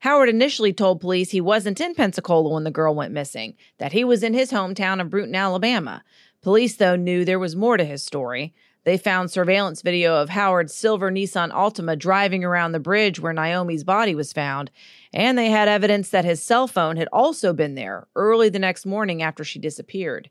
Howard 0.00 0.28
initially 0.28 0.72
told 0.72 1.00
police 1.00 1.30
he 1.30 1.40
wasn't 1.40 1.80
in 1.80 1.94
Pensacola 1.94 2.50
when 2.50 2.64
the 2.64 2.70
girl 2.70 2.94
went 2.94 3.12
missing, 3.12 3.54
that 3.78 3.92
he 3.92 4.04
was 4.04 4.22
in 4.22 4.34
his 4.34 4.52
hometown 4.52 5.00
of 5.00 5.10
Brewton, 5.10 5.34
Alabama. 5.34 6.04
Police, 6.42 6.76
though, 6.76 6.96
knew 6.96 7.24
there 7.24 7.38
was 7.38 7.56
more 7.56 7.76
to 7.76 7.84
his 7.84 8.02
story. 8.02 8.54
They 8.84 8.98
found 8.98 9.32
surveillance 9.32 9.82
video 9.82 10.14
of 10.14 10.28
Howard's 10.28 10.72
silver 10.72 11.10
Nissan 11.10 11.50
Altima 11.50 11.98
driving 11.98 12.44
around 12.44 12.70
the 12.70 12.78
bridge 12.78 13.18
where 13.18 13.32
Naomi's 13.32 13.82
body 13.82 14.14
was 14.14 14.32
found, 14.32 14.70
and 15.12 15.36
they 15.36 15.50
had 15.50 15.66
evidence 15.66 16.10
that 16.10 16.24
his 16.24 16.40
cell 16.40 16.68
phone 16.68 16.96
had 16.96 17.08
also 17.12 17.52
been 17.52 17.74
there 17.74 18.06
early 18.14 18.48
the 18.48 18.60
next 18.60 18.86
morning 18.86 19.22
after 19.22 19.42
she 19.42 19.58
disappeared. 19.58 20.30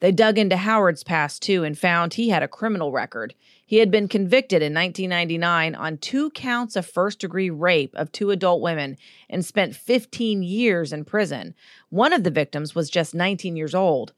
They 0.00 0.12
dug 0.12 0.38
into 0.38 0.56
Howard's 0.56 1.04
past 1.04 1.42
too 1.42 1.64
and 1.64 1.78
found 1.78 2.14
he 2.14 2.28
had 2.28 2.42
a 2.42 2.48
criminal 2.48 2.92
record. 2.92 3.34
He 3.66 3.78
had 3.78 3.90
been 3.90 4.08
convicted 4.08 4.62
in 4.62 4.74
1999 4.74 5.74
on 5.74 5.98
two 5.98 6.30
counts 6.30 6.76
of 6.76 6.86
first 6.86 7.20
degree 7.20 7.50
rape 7.50 7.94
of 7.94 8.12
two 8.12 8.30
adult 8.30 8.60
women 8.60 8.96
and 9.30 9.44
spent 9.44 9.74
15 9.74 10.42
years 10.42 10.92
in 10.92 11.04
prison. 11.04 11.54
One 11.88 12.12
of 12.12 12.24
the 12.24 12.30
victims 12.30 12.74
was 12.74 12.90
just 12.90 13.14
19 13.14 13.56
years 13.56 13.74
old. 13.74 14.12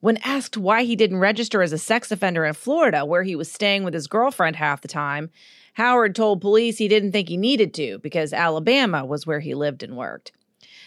When 0.00 0.18
asked 0.18 0.56
why 0.56 0.82
he 0.82 0.96
didn't 0.96 1.18
register 1.18 1.62
as 1.62 1.72
a 1.72 1.78
sex 1.78 2.10
offender 2.10 2.44
in 2.44 2.54
Florida, 2.54 3.04
where 3.06 3.22
he 3.22 3.36
was 3.36 3.50
staying 3.50 3.84
with 3.84 3.94
his 3.94 4.08
girlfriend 4.08 4.56
half 4.56 4.80
the 4.80 4.88
time, 4.88 5.30
Howard 5.74 6.14
told 6.14 6.40
police 6.40 6.78
he 6.78 6.88
didn't 6.88 7.12
think 7.12 7.28
he 7.28 7.36
needed 7.36 7.72
to 7.74 7.98
because 8.00 8.32
Alabama 8.32 9.04
was 9.04 9.26
where 9.26 9.40
he 9.40 9.54
lived 9.54 9.82
and 9.82 9.96
worked. 9.96 10.32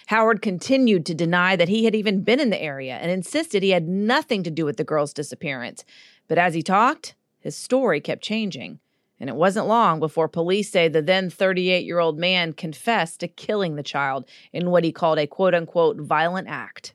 Howard 0.07 0.41
continued 0.41 1.05
to 1.05 1.15
deny 1.15 1.55
that 1.55 1.69
he 1.69 1.85
had 1.85 1.95
even 1.95 2.21
been 2.21 2.39
in 2.39 2.51
the 2.51 2.61
area 2.61 2.95
and 2.95 3.11
insisted 3.11 3.63
he 3.63 3.71
had 3.71 3.87
nothing 3.87 4.43
to 4.43 4.51
do 4.51 4.65
with 4.65 4.77
the 4.77 4.83
girl's 4.83 5.13
disappearance. 5.13 5.83
But 6.27 6.37
as 6.37 6.53
he 6.53 6.61
talked, 6.61 7.15
his 7.39 7.55
story 7.55 8.01
kept 8.01 8.23
changing. 8.23 8.79
And 9.19 9.29
it 9.29 9.35
wasn't 9.35 9.67
long 9.67 9.99
before 9.99 10.27
police 10.27 10.69
say 10.69 10.87
the 10.87 11.01
then 11.01 11.29
38 11.29 11.85
year 11.85 11.99
old 11.99 12.19
man 12.19 12.53
confessed 12.53 13.21
to 13.21 13.27
killing 13.27 13.75
the 13.75 13.83
child 13.83 14.25
in 14.51 14.69
what 14.69 14.83
he 14.83 14.91
called 14.91 15.19
a 15.19 15.27
quote 15.27 15.55
unquote 15.55 15.97
violent 15.97 16.47
act. 16.47 16.93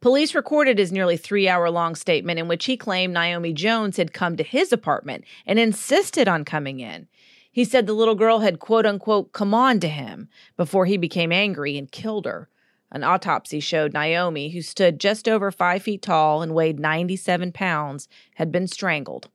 Police 0.00 0.34
recorded 0.34 0.78
his 0.78 0.92
nearly 0.92 1.16
three 1.16 1.48
hour 1.48 1.70
long 1.70 1.94
statement 1.94 2.38
in 2.38 2.48
which 2.48 2.64
he 2.66 2.76
claimed 2.76 3.14
Naomi 3.14 3.52
Jones 3.52 3.96
had 3.96 4.12
come 4.12 4.36
to 4.36 4.42
his 4.42 4.72
apartment 4.72 5.24
and 5.46 5.58
insisted 5.58 6.28
on 6.28 6.44
coming 6.44 6.80
in. 6.80 7.08
He 7.52 7.66
said 7.66 7.86
the 7.86 7.92
little 7.92 8.14
girl 8.14 8.38
had 8.38 8.58
quote 8.58 8.86
unquote 8.86 9.32
come 9.32 9.52
on 9.52 9.78
to 9.80 9.88
him 9.88 10.28
before 10.56 10.86
he 10.86 10.96
became 10.96 11.30
angry 11.30 11.76
and 11.76 11.92
killed 11.92 12.24
her. 12.24 12.48
An 12.90 13.04
autopsy 13.04 13.60
showed 13.60 13.92
Naomi, 13.92 14.50
who 14.50 14.62
stood 14.62 14.98
just 14.98 15.28
over 15.28 15.50
five 15.50 15.82
feet 15.82 16.02
tall 16.02 16.42
and 16.42 16.54
weighed 16.54 16.80
97 16.80 17.52
pounds, 17.52 18.08
had 18.36 18.50
been 18.50 18.66
strangled. 18.66 19.28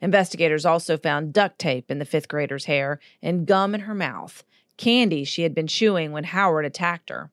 Investigators 0.00 0.66
also 0.66 0.96
found 0.96 1.32
duct 1.32 1.58
tape 1.58 1.90
in 1.90 2.00
the 2.00 2.04
fifth 2.04 2.28
grader's 2.28 2.64
hair 2.64 2.98
and 3.22 3.46
gum 3.46 3.74
in 3.74 3.82
her 3.82 3.94
mouth, 3.94 4.44
candy 4.76 5.24
she 5.24 5.42
had 5.42 5.54
been 5.54 5.66
chewing 5.68 6.10
when 6.10 6.24
Howard 6.24 6.64
attacked 6.64 7.08
her. 7.08 7.30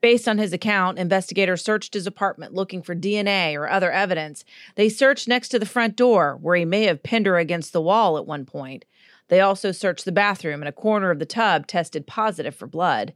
Based 0.00 0.28
on 0.28 0.38
his 0.38 0.52
account, 0.52 0.98
investigators 0.98 1.64
searched 1.64 1.94
his 1.94 2.06
apartment 2.06 2.52
looking 2.52 2.82
for 2.82 2.94
DNA 2.94 3.54
or 3.54 3.68
other 3.68 3.90
evidence. 3.90 4.44
They 4.74 4.88
searched 4.88 5.28
next 5.28 5.48
to 5.50 5.58
the 5.58 5.66
front 5.66 5.96
door, 5.96 6.36
where 6.40 6.56
he 6.56 6.64
may 6.64 6.84
have 6.84 7.02
pinned 7.02 7.26
her 7.26 7.38
against 7.38 7.72
the 7.72 7.80
wall 7.80 8.18
at 8.18 8.26
one 8.26 8.44
point. 8.44 8.84
They 9.28 9.40
also 9.40 9.72
searched 9.72 10.04
the 10.04 10.12
bathroom, 10.12 10.60
and 10.60 10.68
a 10.68 10.72
corner 10.72 11.10
of 11.10 11.18
the 11.18 11.26
tub 11.26 11.66
tested 11.66 12.06
positive 12.06 12.54
for 12.54 12.66
blood. 12.66 13.14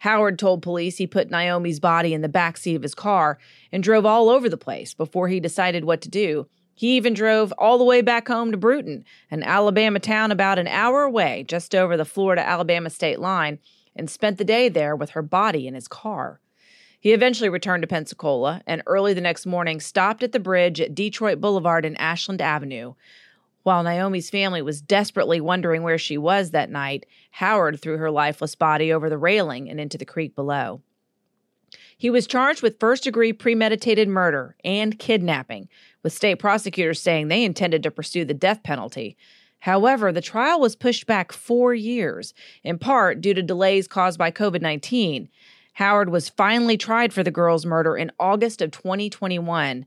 Howard 0.00 0.38
told 0.38 0.62
police 0.62 0.98
he 0.98 1.06
put 1.06 1.30
Naomi's 1.30 1.80
body 1.80 2.14
in 2.14 2.20
the 2.20 2.28
back 2.28 2.56
seat 2.56 2.76
of 2.76 2.82
his 2.82 2.94
car 2.94 3.38
and 3.72 3.82
drove 3.82 4.06
all 4.06 4.28
over 4.28 4.48
the 4.48 4.56
place 4.56 4.94
before 4.94 5.28
he 5.28 5.40
decided 5.40 5.84
what 5.84 6.00
to 6.02 6.08
do. 6.08 6.46
He 6.74 6.96
even 6.96 7.12
drove 7.12 7.52
all 7.58 7.76
the 7.76 7.84
way 7.84 8.02
back 8.02 8.28
home 8.28 8.52
to 8.52 8.56
Brewton, 8.56 9.04
an 9.32 9.42
Alabama 9.42 9.98
town 9.98 10.30
about 10.30 10.60
an 10.60 10.68
hour 10.68 11.02
away, 11.02 11.44
just 11.48 11.74
over 11.74 11.96
the 11.96 12.04
Florida 12.04 12.46
Alabama 12.46 12.88
state 12.88 13.18
line, 13.18 13.58
and 13.96 14.08
spent 14.08 14.38
the 14.38 14.44
day 14.44 14.68
there 14.68 14.94
with 14.94 15.10
her 15.10 15.22
body 15.22 15.66
in 15.66 15.74
his 15.74 15.88
car. 15.88 16.40
He 17.00 17.12
eventually 17.12 17.48
returned 17.48 17.82
to 17.82 17.88
Pensacola 17.88 18.62
and 18.66 18.82
early 18.86 19.12
the 19.12 19.20
next 19.20 19.46
morning 19.46 19.80
stopped 19.80 20.22
at 20.22 20.30
the 20.30 20.38
bridge 20.38 20.80
at 20.80 20.94
Detroit 20.94 21.40
Boulevard 21.40 21.84
and 21.84 22.00
Ashland 22.00 22.40
Avenue. 22.40 22.94
While 23.68 23.82
Naomi's 23.82 24.30
family 24.30 24.62
was 24.62 24.80
desperately 24.80 25.42
wondering 25.42 25.82
where 25.82 25.98
she 25.98 26.16
was 26.16 26.52
that 26.52 26.70
night, 26.70 27.04
Howard 27.32 27.78
threw 27.78 27.98
her 27.98 28.10
lifeless 28.10 28.54
body 28.54 28.90
over 28.90 29.10
the 29.10 29.18
railing 29.18 29.68
and 29.68 29.78
into 29.78 29.98
the 29.98 30.06
creek 30.06 30.34
below. 30.34 30.80
He 31.98 32.08
was 32.08 32.26
charged 32.26 32.62
with 32.62 32.80
first 32.80 33.04
degree 33.04 33.34
premeditated 33.34 34.08
murder 34.08 34.56
and 34.64 34.98
kidnapping, 34.98 35.68
with 36.02 36.14
state 36.14 36.36
prosecutors 36.36 37.02
saying 37.02 37.28
they 37.28 37.44
intended 37.44 37.82
to 37.82 37.90
pursue 37.90 38.24
the 38.24 38.32
death 38.32 38.62
penalty. 38.62 39.18
However, 39.58 40.12
the 40.12 40.22
trial 40.22 40.58
was 40.58 40.74
pushed 40.74 41.06
back 41.06 41.30
four 41.30 41.74
years, 41.74 42.32
in 42.64 42.78
part 42.78 43.20
due 43.20 43.34
to 43.34 43.42
delays 43.42 43.86
caused 43.86 44.18
by 44.18 44.30
COVID 44.30 44.62
19. 44.62 45.28
Howard 45.74 46.08
was 46.08 46.30
finally 46.30 46.78
tried 46.78 47.12
for 47.12 47.22
the 47.22 47.30
girl's 47.30 47.66
murder 47.66 47.98
in 47.98 48.12
August 48.18 48.62
of 48.62 48.70
2021. 48.70 49.84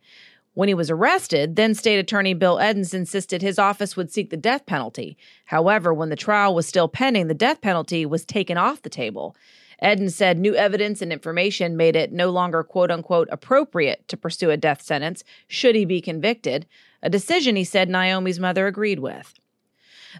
When 0.53 0.67
he 0.67 0.74
was 0.74 0.91
arrested, 0.91 1.55
then 1.55 1.74
State 1.74 1.98
Attorney 1.98 2.34
Bill 2.34 2.58
Eddins 2.58 2.93
insisted 2.93 3.41
his 3.41 3.58
office 3.58 3.96
would 3.96 4.12
seek 4.12 4.29
the 4.29 4.38
death 4.38 4.65
penalty. 4.65 5.17
However, 5.46 5.93
when 5.93 6.10
the 6.10 6.17
trial 6.17 6.53
was 6.53 6.67
still 6.67 6.89
pending, 6.89 7.27
the 7.27 7.34
death 7.34 7.62
penalty 7.62 8.05
was 8.05 8.25
taken 8.25 8.58
off 8.58 8.81
the 8.81 8.89
table. 8.89 9.36
Eddins 9.81 10.12
said 10.12 10.38
new 10.38 10.53
evidence 10.53 11.01
and 11.01 11.12
information 11.12 11.77
made 11.77 11.96
it 11.96 12.12
no 12.12 12.29
longer 12.29 12.63
quote 12.63 12.91
unquote 12.91 13.29
appropriate 13.31 14.08
to 14.10 14.17
pursue 14.17 14.51
a 14.51 14.58
death 14.58 14.81
sentence 14.81 15.24
should 15.48 15.75
he 15.75 15.86
be 15.86 16.01
convicted, 16.01 16.67
a 17.01 17.10
decision 17.10 17.55
he 17.55 17.63
said 17.63 17.89
Naomi's 17.89 18.39
mother 18.39 18.67
agreed 18.67 19.00
with. 19.00 19.34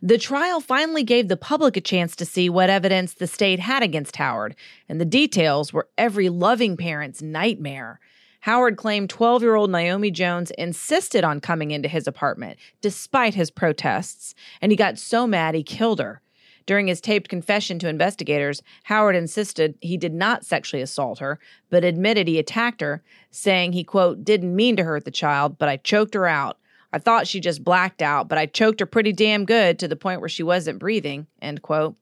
The 0.02 0.18
trial 0.18 0.62
finally 0.62 1.04
gave 1.04 1.28
the 1.28 1.38
public 1.38 1.76
a 1.76 1.82
chance 1.82 2.16
to 2.16 2.26
see 2.26 2.50
what 2.50 2.70
evidence 2.70 3.14
the 3.14 3.28
state 3.28 3.60
had 3.60 3.84
against 3.84 4.16
Howard, 4.16 4.56
and 4.88 5.02
the 5.02 5.06
details 5.06 5.74
were 5.74 5.90
every 5.98 6.30
loving 6.30 6.78
parent's 6.78 7.22
nightmare. 7.22 8.00
Howard 8.42 8.76
claimed 8.76 9.10
12 9.10 9.42
year 9.42 9.56
old 9.56 9.70
Naomi 9.70 10.12
Jones 10.12 10.52
insisted 10.52 11.24
on 11.24 11.40
coming 11.40 11.72
into 11.72 11.88
his 11.88 12.08
apartment 12.08 12.58
despite 12.82 13.36
his 13.36 13.52
protests, 13.52 14.34
and 14.62 14.72
he 14.72 14.76
got 14.76 14.98
so 14.98 15.28
mad 15.28 15.56
he 15.56 15.64
killed 15.64 16.00
her. 16.00 16.22
During 16.66 16.88
his 16.88 17.02
taped 17.02 17.30
confession 17.30 17.80
to 17.80 17.90
investigators, 17.90 18.62
Howard 18.84 19.16
insisted 19.16 19.76
he 19.82 19.98
did 19.98 20.14
not 20.14 20.46
sexually 20.46 20.82
assault 20.82 21.20
her, 21.20 21.40
but 21.70 21.84
admitted 21.84 22.28
he 22.28 22.40
attacked 22.40 22.82
her, 22.82 23.04
saying 23.32 23.74
he, 23.74 23.84
quote, 23.84 24.24
didn't 24.24 24.56
mean 24.56 24.76
to 24.76 24.84
hurt 24.84 25.06
the 25.06 25.12
child, 25.12 25.58
but 25.58 25.70
I 25.70 25.78
choked 25.78 26.14
her 26.14 26.28
out. 26.28 26.58
I 26.94 27.00
thought 27.00 27.28
she 27.28 27.40
just 27.40 27.64
blacked 27.64 28.02
out, 28.02 28.28
but 28.28 28.38
I 28.38 28.46
choked 28.46 28.80
her 28.80 28.86
pretty 28.86 29.14
damn 29.14 29.46
good 29.46 29.80
to 29.80 29.88
the 29.88 29.96
point 29.96 30.20
where 30.20 30.30
she 30.30 30.44
wasn't 30.44 30.80
breathing. 30.80 31.28
End 31.42 31.62
quote. 31.62 31.96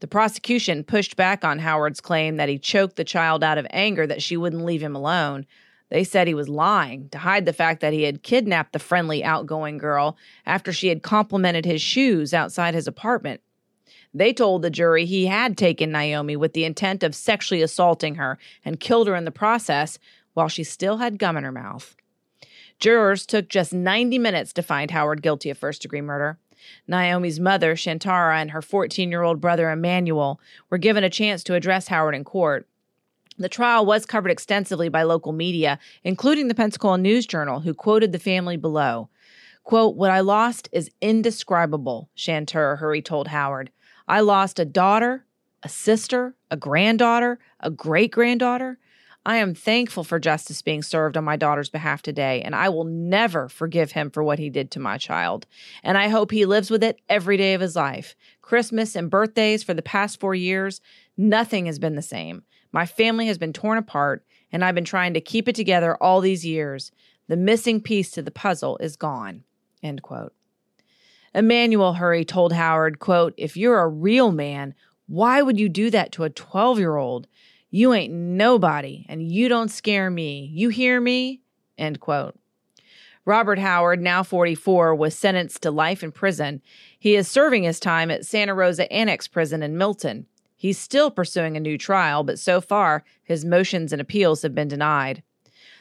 The 0.00 0.06
prosecution 0.06 0.84
pushed 0.84 1.16
back 1.16 1.44
on 1.44 1.58
Howard's 1.58 2.00
claim 2.00 2.36
that 2.36 2.48
he 2.48 2.58
choked 2.58 2.96
the 2.96 3.04
child 3.04 3.42
out 3.42 3.58
of 3.58 3.66
anger 3.70 4.06
that 4.06 4.22
she 4.22 4.36
wouldn't 4.36 4.64
leave 4.64 4.82
him 4.82 4.94
alone. 4.94 5.46
They 5.88 6.04
said 6.04 6.26
he 6.26 6.34
was 6.34 6.48
lying 6.48 7.08
to 7.10 7.18
hide 7.18 7.46
the 7.46 7.52
fact 7.52 7.80
that 7.80 7.92
he 7.92 8.02
had 8.02 8.22
kidnapped 8.22 8.72
the 8.72 8.78
friendly, 8.78 9.24
outgoing 9.24 9.78
girl 9.78 10.16
after 10.44 10.72
she 10.72 10.88
had 10.88 11.02
complimented 11.02 11.64
his 11.64 11.80
shoes 11.80 12.34
outside 12.34 12.74
his 12.74 12.88
apartment. 12.88 13.40
They 14.12 14.32
told 14.32 14.62
the 14.62 14.70
jury 14.70 15.04
he 15.04 15.26
had 15.26 15.56
taken 15.56 15.92
Naomi 15.92 16.36
with 16.36 16.54
the 16.54 16.64
intent 16.64 17.02
of 17.02 17.14
sexually 17.14 17.62
assaulting 17.62 18.16
her 18.16 18.38
and 18.64 18.80
killed 18.80 19.08
her 19.08 19.14
in 19.14 19.24
the 19.24 19.30
process 19.30 19.98
while 20.34 20.48
she 20.48 20.64
still 20.64 20.98
had 20.98 21.18
gum 21.18 21.36
in 21.36 21.44
her 21.44 21.52
mouth. 21.52 21.96
Jurors 22.78 23.24
took 23.24 23.48
just 23.48 23.72
90 23.72 24.18
minutes 24.18 24.52
to 24.54 24.62
find 24.62 24.90
Howard 24.90 25.22
guilty 25.22 25.50
of 25.50 25.58
first 25.58 25.82
degree 25.82 26.00
murder. 26.00 26.38
Naomi's 26.86 27.40
mother, 27.40 27.74
Shantara, 27.74 28.40
and 28.40 28.50
her 28.50 28.62
14 28.62 29.10
year 29.10 29.22
old 29.22 29.40
brother, 29.40 29.70
Emmanuel, 29.70 30.40
were 30.70 30.78
given 30.78 31.04
a 31.04 31.10
chance 31.10 31.42
to 31.44 31.54
address 31.54 31.88
Howard 31.88 32.14
in 32.14 32.24
court. 32.24 32.66
The 33.38 33.48
trial 33.48 33.84
was 33.84 34.06
covered 34.06 34.30
extensively 34.30 34.88
by 34.88 35.02
local 35.02 35.32
media, 35.32 35.78
including 36.02 36.48
the 36.48 36.54
Pensacola 36.54 36.96
News 36.96 37.26
Journal, 37.26 37.60
who 37.60 37.74
quoted 37.74 38.12
the 38.12 38.18
family 38.18 38.56
below. 38.56 39.10
Quote, 39.62 39.96
What 39.96 40.10
I 40.10 40.20
lost 40.20 40.68
is 40.72 40.90
indescribable, 41.00 42.08
Shantara 42.16 42.78
Hurry 42.78 43.02
told 43.02 43.28
Howard. 43.28 43.70
I 44.08 44.20
lost 44.20 44.58
a 44.58 44.64
daughter, 44.64 45.26
a 45.62 45.68
sister, 45.68 46.34
a 46.50 46.56
granddaughter, 46.56 47.38
a 47.60 47.70
great 47.70 48.12
granddaughter. 48.12 48.78
I 49.26 49.38
am 49.38 49.56
thankful 49.56 50.04
for 50.04 50.20
justice 50.20 50.62
being 50.62 50.84
served 50.84 51.16
on 51.16 51.24
my 51.24 51.34
daughter's 51.34 51.68
behalf 51.68 52.00
today, 52.00 52.42
and 52.42 52.54
I 52.54 52.68
will 52.68 52.84
never 52.84 53.48
forgive 53.48 53.90
him 53.90 54.08
for 54.08 54.22
what 54.22 54.38
he 54.38 54.50
did 54.50 54.70
to 54.70 54.78
my 54.78 54.98
child. 54.98 55.48
And 55.82 55.98
I 55.98 56.06
hope 56.06 56.30
he 56.30 56.46
lives 56.46 56.70
with 56.70 56.84
it 56.84 57.00
every 57.08 57.36
day 57.36 57.52
of 57.52 57.60
his 57.60 57.74
life. 57.74 58.14
Christmas 58.40 58.94
and 58.94 59.10
birthdays 59.10 59.64
for 59.64 59.74
the 59.74 59.82
past 59.82 60.20
four 60.20 60.36
years, 60.36 60.80
nothing 61.16 61.66
has 61.66 61.80
been 61.80 61.96
the 61.96 62.02
same. 62.02 62.44
My 62.70 62.86
family 62.86 63.26
has 63.26 63.36
been 63.36 63.52
torn 63.52 63.78
apart, 63.78 64.24
and 64.52 64.64
I've 64.64 64.76
been 64.76 64.84
trying 64.84 65.14
to 65.14 65.20
keep 65.20 65.48
it 65.48 65.56
together 65.56 65.96
all 65.96 66.20
these 66.20 66.46
years. 66.46 66.92
The 67.26 67.36
missing 67.36 67.80
piece 67.80 68.12
to 68.12 68.22
the 68.22 68.30
puzzle 68.30 68.78
is 68.78 68.96
gone. 68.96 69.42
End 69.82 70.02
quote. 70.02 70.34
Emmanuel 71.34 71.94
Hurry 71.94 72.24
told 72.24 72.52
Howard, 72.52 73.00
quote, 73.00 73.34
If 73.36 73.56
you're 73.56 73.80
a 73.80 73.88
real 73.88 74.30
man, 74.30 74.74
why 75.08 75.42
would 75.42 75.58
you 75.58 75.68
do 75.68 75.90
that 75.90 76.12
to 76.12 76.22
a 76.22 76.30
12 76.30 76.78
year 76.78 76.94
old? 76.94 77.26
You 77.76 77.92
ain't 77.92 78.14
nobody, 78.14 79.04
and 79.06 79.30
you 79.30 79.50
don't 79.50 79.68
scare 79.68 80.08
me. 80.08 80.50
You 80.54 80.70
hear 80.70 80.98
me? 80.98 81.42
End 81.76 82.00
quote. 82.00 82.34
Robert 83.26 83.58
Howard, 83.58 84.00
now 84.00 84.22
44, 84.22 84.94
was 84.94 85.14
sentenced 85.14 85.60
to 85.62 85.70
life 85.70 86.02
in 86.02 86.10
prison. 86.10 86.62
He 86.98 87.16
is 87.16 87.28
serving 87.28 87.64
his 87.64 87.78
time 87.78 88.10
at 88.10 88.24
Santa 88.24 88.54
Rosa 88.54 88.90
Annex 88.90 89.28
Prison 89.28 89.62
in 89.62 89.76
Milton. 89.76 90.24
He's 90.56 90.78
still 90.78 91.10
pursuing 91.10 91.54
a 91.54 91.60
new 91.60 91.76
trial, 91.76 92.24
but 92.24 92.38
so 92.38 92.62
far, 92.62 93.04
his 93.22 93.44
motions 93.44 93.92
and 93.92 94.00
appeals 94.00 94.40
have 94.40 94.54
been 94.54 94.68
denied. 94.68 95.22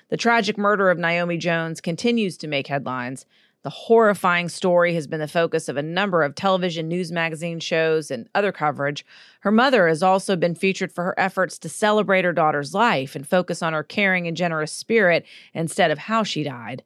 The 0.09 0.17
tragic 0.17 0.57
murder 0.57 0.89
of 0.89 0.99
Naomi 0.99 1.37
Jones 1.37 1.79
continues 1.79 2.35
to 2.39 2.47
make 2.49 2.67
headlines. 2.67 3.25
The 3.65 3.71
horrifying 3.71 4.47
story 4.49 4.93
has 4.93 5.07
been 5.07 5.19
the 5.19 5.27
focus 5.27 5.67
of 5.67 5.75
a 5.75 5.81
number 5.81 6.21
of 6.21 6.35
television 6.35 6.87
news 6.87 7.11
magazine 7.11 7.59
shows 7.59 8.11
and 8.11 8.29
other 8.35 8.51
coverage. 8.51 9.03
Her 9.39 9.49
mother 9.49 9.87
has 9.87 10.03
also 10.03 10.35
been 10.35 10.53
featured 10.53 10.91
for 10.91 11.03
her 11.03 11.19
efforts 11.19 11.57
to 11.57 11.67
celebrate 11.67 12.25
her 12.25 12.31
daughter's 12.31 12.75
life 12.75 13.15
and 13.15 13.27
focus 13.27 13.63
on 13.63 13.73
her 13.73 13.81
caring 13.81 14.27
and 14.27 14.37
generous 14.37 14.71
spirit 14.71 15.25
instead 15.55 15.89
of 15.89 15.97
how 15.97 16.21
she 16.21 16.43
died. 16.43 16.83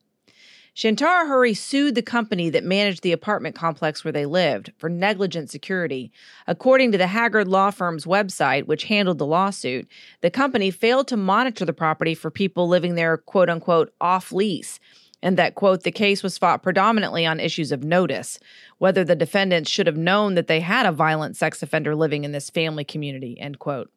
Shantara 0.73 1.27
Hurry 1.27 1.53
sued 1.53 1.95
the 1.95 2.01
company 2.01 2.49
that 2.49 2.63
managed 2.63 3.03
the 3.03 3.11
apartment 3.11 3.55
complex 3.55 4.05
where 4.05 4.13
they 4.13 4.25
lived 4.25 4.71
for 4.77 4.87
negligent 4.87 5.49
security. 5.49 6.13
According 6.47 6.93
to 6.93 6.97
the 6.97 7.07
Haggard 7.07 7.49
Law 7.49 7.71
Firm's 7.71 8.05
website, 8.05 8.67
which 8.67 8.85
handled 8.85 9.17
the 9.17 9.25
lawsuit, 9.25 9.85
the 10.21 10.31
company 10.31 10.71
failed 10.71 11.09
to 11.09 11.17
monitor 11.17 11.65
the 11.65 11.73
property 11.73 12.15
for 12.15 12.31
people 12.31 12.69
living 12.69 12.95
there, 12.95 13.17
quote 13.17 13.49
unquote, 13.49 13.93
off 13.99 14.31
lease 14.31 14.79
and 15.21 15.37
that, 15.37 15.55
quote, 15.55 15.83
the 15.83 15.91
case 15.91 16.23
was 16.23 16.37
fought 16.37 16.63
predominantly 16.63 17.25
on 17.25 17.39
issues 17.39 17.71
of 17.71 17.83
notice, 17.83 18.39
whether 18.77 19.03
the 19.03 19.15
defendants 19.15 19.69
should 19.69 19.87
have 19.87 19.97
known 19.97 20.35
that 20.35 20.47
they 20.47 20.61
had 20.61 20.85
a 20.85 20.91
violent 20.91 21.35
sex 21.35 21.61
offender 21.61 21.95
living 21.95 22.23
in 22.23 22.31
this 22.31 22.49
family 22.49 22.83
community, 22.83 23.39
end 23.39 23.59
quote. 23.59 23.91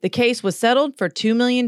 The 0.00 0.08
case 0.08 0.42
was 0.42 0.56
settled 0.56 0.96
for 0.96 1.08
$2 1.08 1.34
million. 1.34 1.66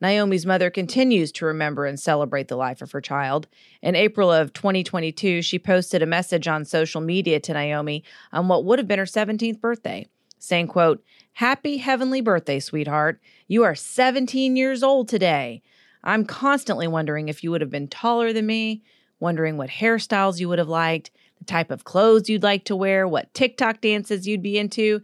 Naomi's 0.00 0.46
mother 0.46 0.70
continues 0.70 1.30
to 1.32 1.46
remember 1.46 1.84
and 1.84 2.00
celebrate 2.00 2.48
the 2.48 2.56
life 2.56 2.82
of 2.82 2.90
her 2.92 3.00
child. 3.00 3.46
In 3.82 3.94
April 3.94 4.32
of 4.32 4.52
2022, 4.52 5.42
she 5.42 5.58
posted 5.58 6.02
a 6.02 6.06
message 6.06 6.48
on 6.48 6.64
social 6.64 7.00
media 7.00 7.38
to 7.40 7.52
Naomi 7.52 8.02
on 8.32 8.48
what 8.48 8.64
would 8.64 8.78
have 8.78 8.88
been 8.88 8.98
her 8.98 9.04
17th 9.04 9.60
birthday, 9.60 10.06
saying, 10.38 10.66
quote, 10.66 11.04
Happy 11.34 11.76
heavenly 11.76 12.20
birthday, 12.20 12.58
sweetheart. 12.58 13.20
You 13.46 13.62
are 13.62 13.74
17 13.74 14.56
years 14.56 14.82
old 14.82 15.08
today. 15.08 15.62
I'm 16.04 16.24
constantly 16.24 16.88
wondering 16.88 17.28
if 17.28 17.44
you 17.44 17.50
would 17.50 17.60
have 17.60 17.70
been 17.70 17.88
taller 17.88 18.32
than 18.32 18.46
me, 18.46 18.82
wondering 19.20 19.56
what 19.56 19.70
hairstyles 19.70 20.40
you 20.40 20.48
would 20.48 20.58
have 20.58 20.68
liked. 20.68 21.10
the 21.38 21.44
type 21.44 21.70
of 21.70 21.84
clothes 21.84 22.28
you'd 22.28 22.42
like 22.42 22.64
to 22.64 22.76
wear, 22.76 23.06
what 23.06 23.32
TikTok 23.34 23.80
dances 23.80 24.26
you'd 24.26 24.42
be 24.42 24.58
into. 24.58 25.00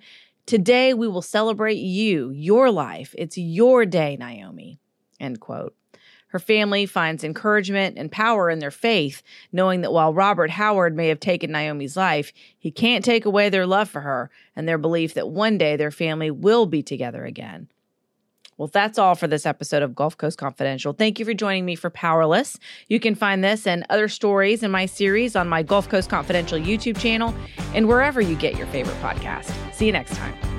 Today, 0.47 0.95
we 0.95 1.09
will 1.09 1.23
celebrate 1.23 1.79
you, 1.79 2.31
your 2.31 2.71
life. 2.71 3.15
It's 3.19 3.37
your 3.37 3.85
day, 3.85 4.17
Naomi. 4.17 4.79
End 5.21 5.41
quote. 5.41 5.75
Her 6.29 6.39
family 6.39 6.85
finds 6.85 7.25
encouragement 7.25 7.97
and 7.99 8.13
power 8.13 8.51
in 8.51 8.59
their 8.59 8.71
faith, 8.71 9.23
knowing 9.51 9.81
that 9.81 9.93
while 9.93 10.13
Robert 10.13 10.51
Howard 10.51 10.95
may 10.95 11.09
have 11.09 11.21
taken 11.21 11.51
Naomi's 11.51 11.97
life, 11.97 12.33
he 12.59 12.71
can't 12.71 13.05
take 13.05 13.25
away 13.25 13.49
their 13.49 13.67
love 13.67 13.89
for 13.89 14.03
her 14.03 14.31
and 14.55 14.69
their 14.69 14.79
belief 14.79 15.15
that 15.15 15.31
one 15.31 15.57
day 15.57 15.77
their 15.77 15.91
family 15.91 16.31
will 16.31 16.67
be 16.67 16.83
together 16.83 17.25
again. 17.25 17.69
Well, 18.59 18.69
that's 18.69 18.99
all 18.99 19.15
for 19.15 19.29
this 19.29 19.47
episode 19.47 19.83
of 19.83 19.95
Gulf 19.95 20.17
Coast 20.17 20.37
Confidential. 20.37 20.93
Thank 20.93 21.19
you 21.19 21.25
for 21.25 21.33
joining 21.33 21.65
me 21.65 21.77
for 21.77 21.91
Powerless. 21.91 22.59
You 22.89 23.01
can 23.01 23.15
find 23.15 23.43
this 23.43 23.67
and 23.67 23.87
other 23.89 24.09
stories 24.09 24.63
in 24.63 24.71
my 24.71 24.87
series 24.87 25.37
on 25.37 25.49
my 25.49 25.63
Gulf 25.63 25.89
Coast 25.89 26.11
Confidential 26.11 26.59
YouTube 26.59 26.99
channel 26.99 27.35
and 27.73 27.89
wherever 27.89 28.21
you 28.21 28.35
get 28.35 28.57
your 28.57 28.67
favorite 28.67 29.01
podcast. 29.01 29.53
See 29.73 29.87
you 29.87 29.93
next 29.93 30.15
time. 30.17 30.58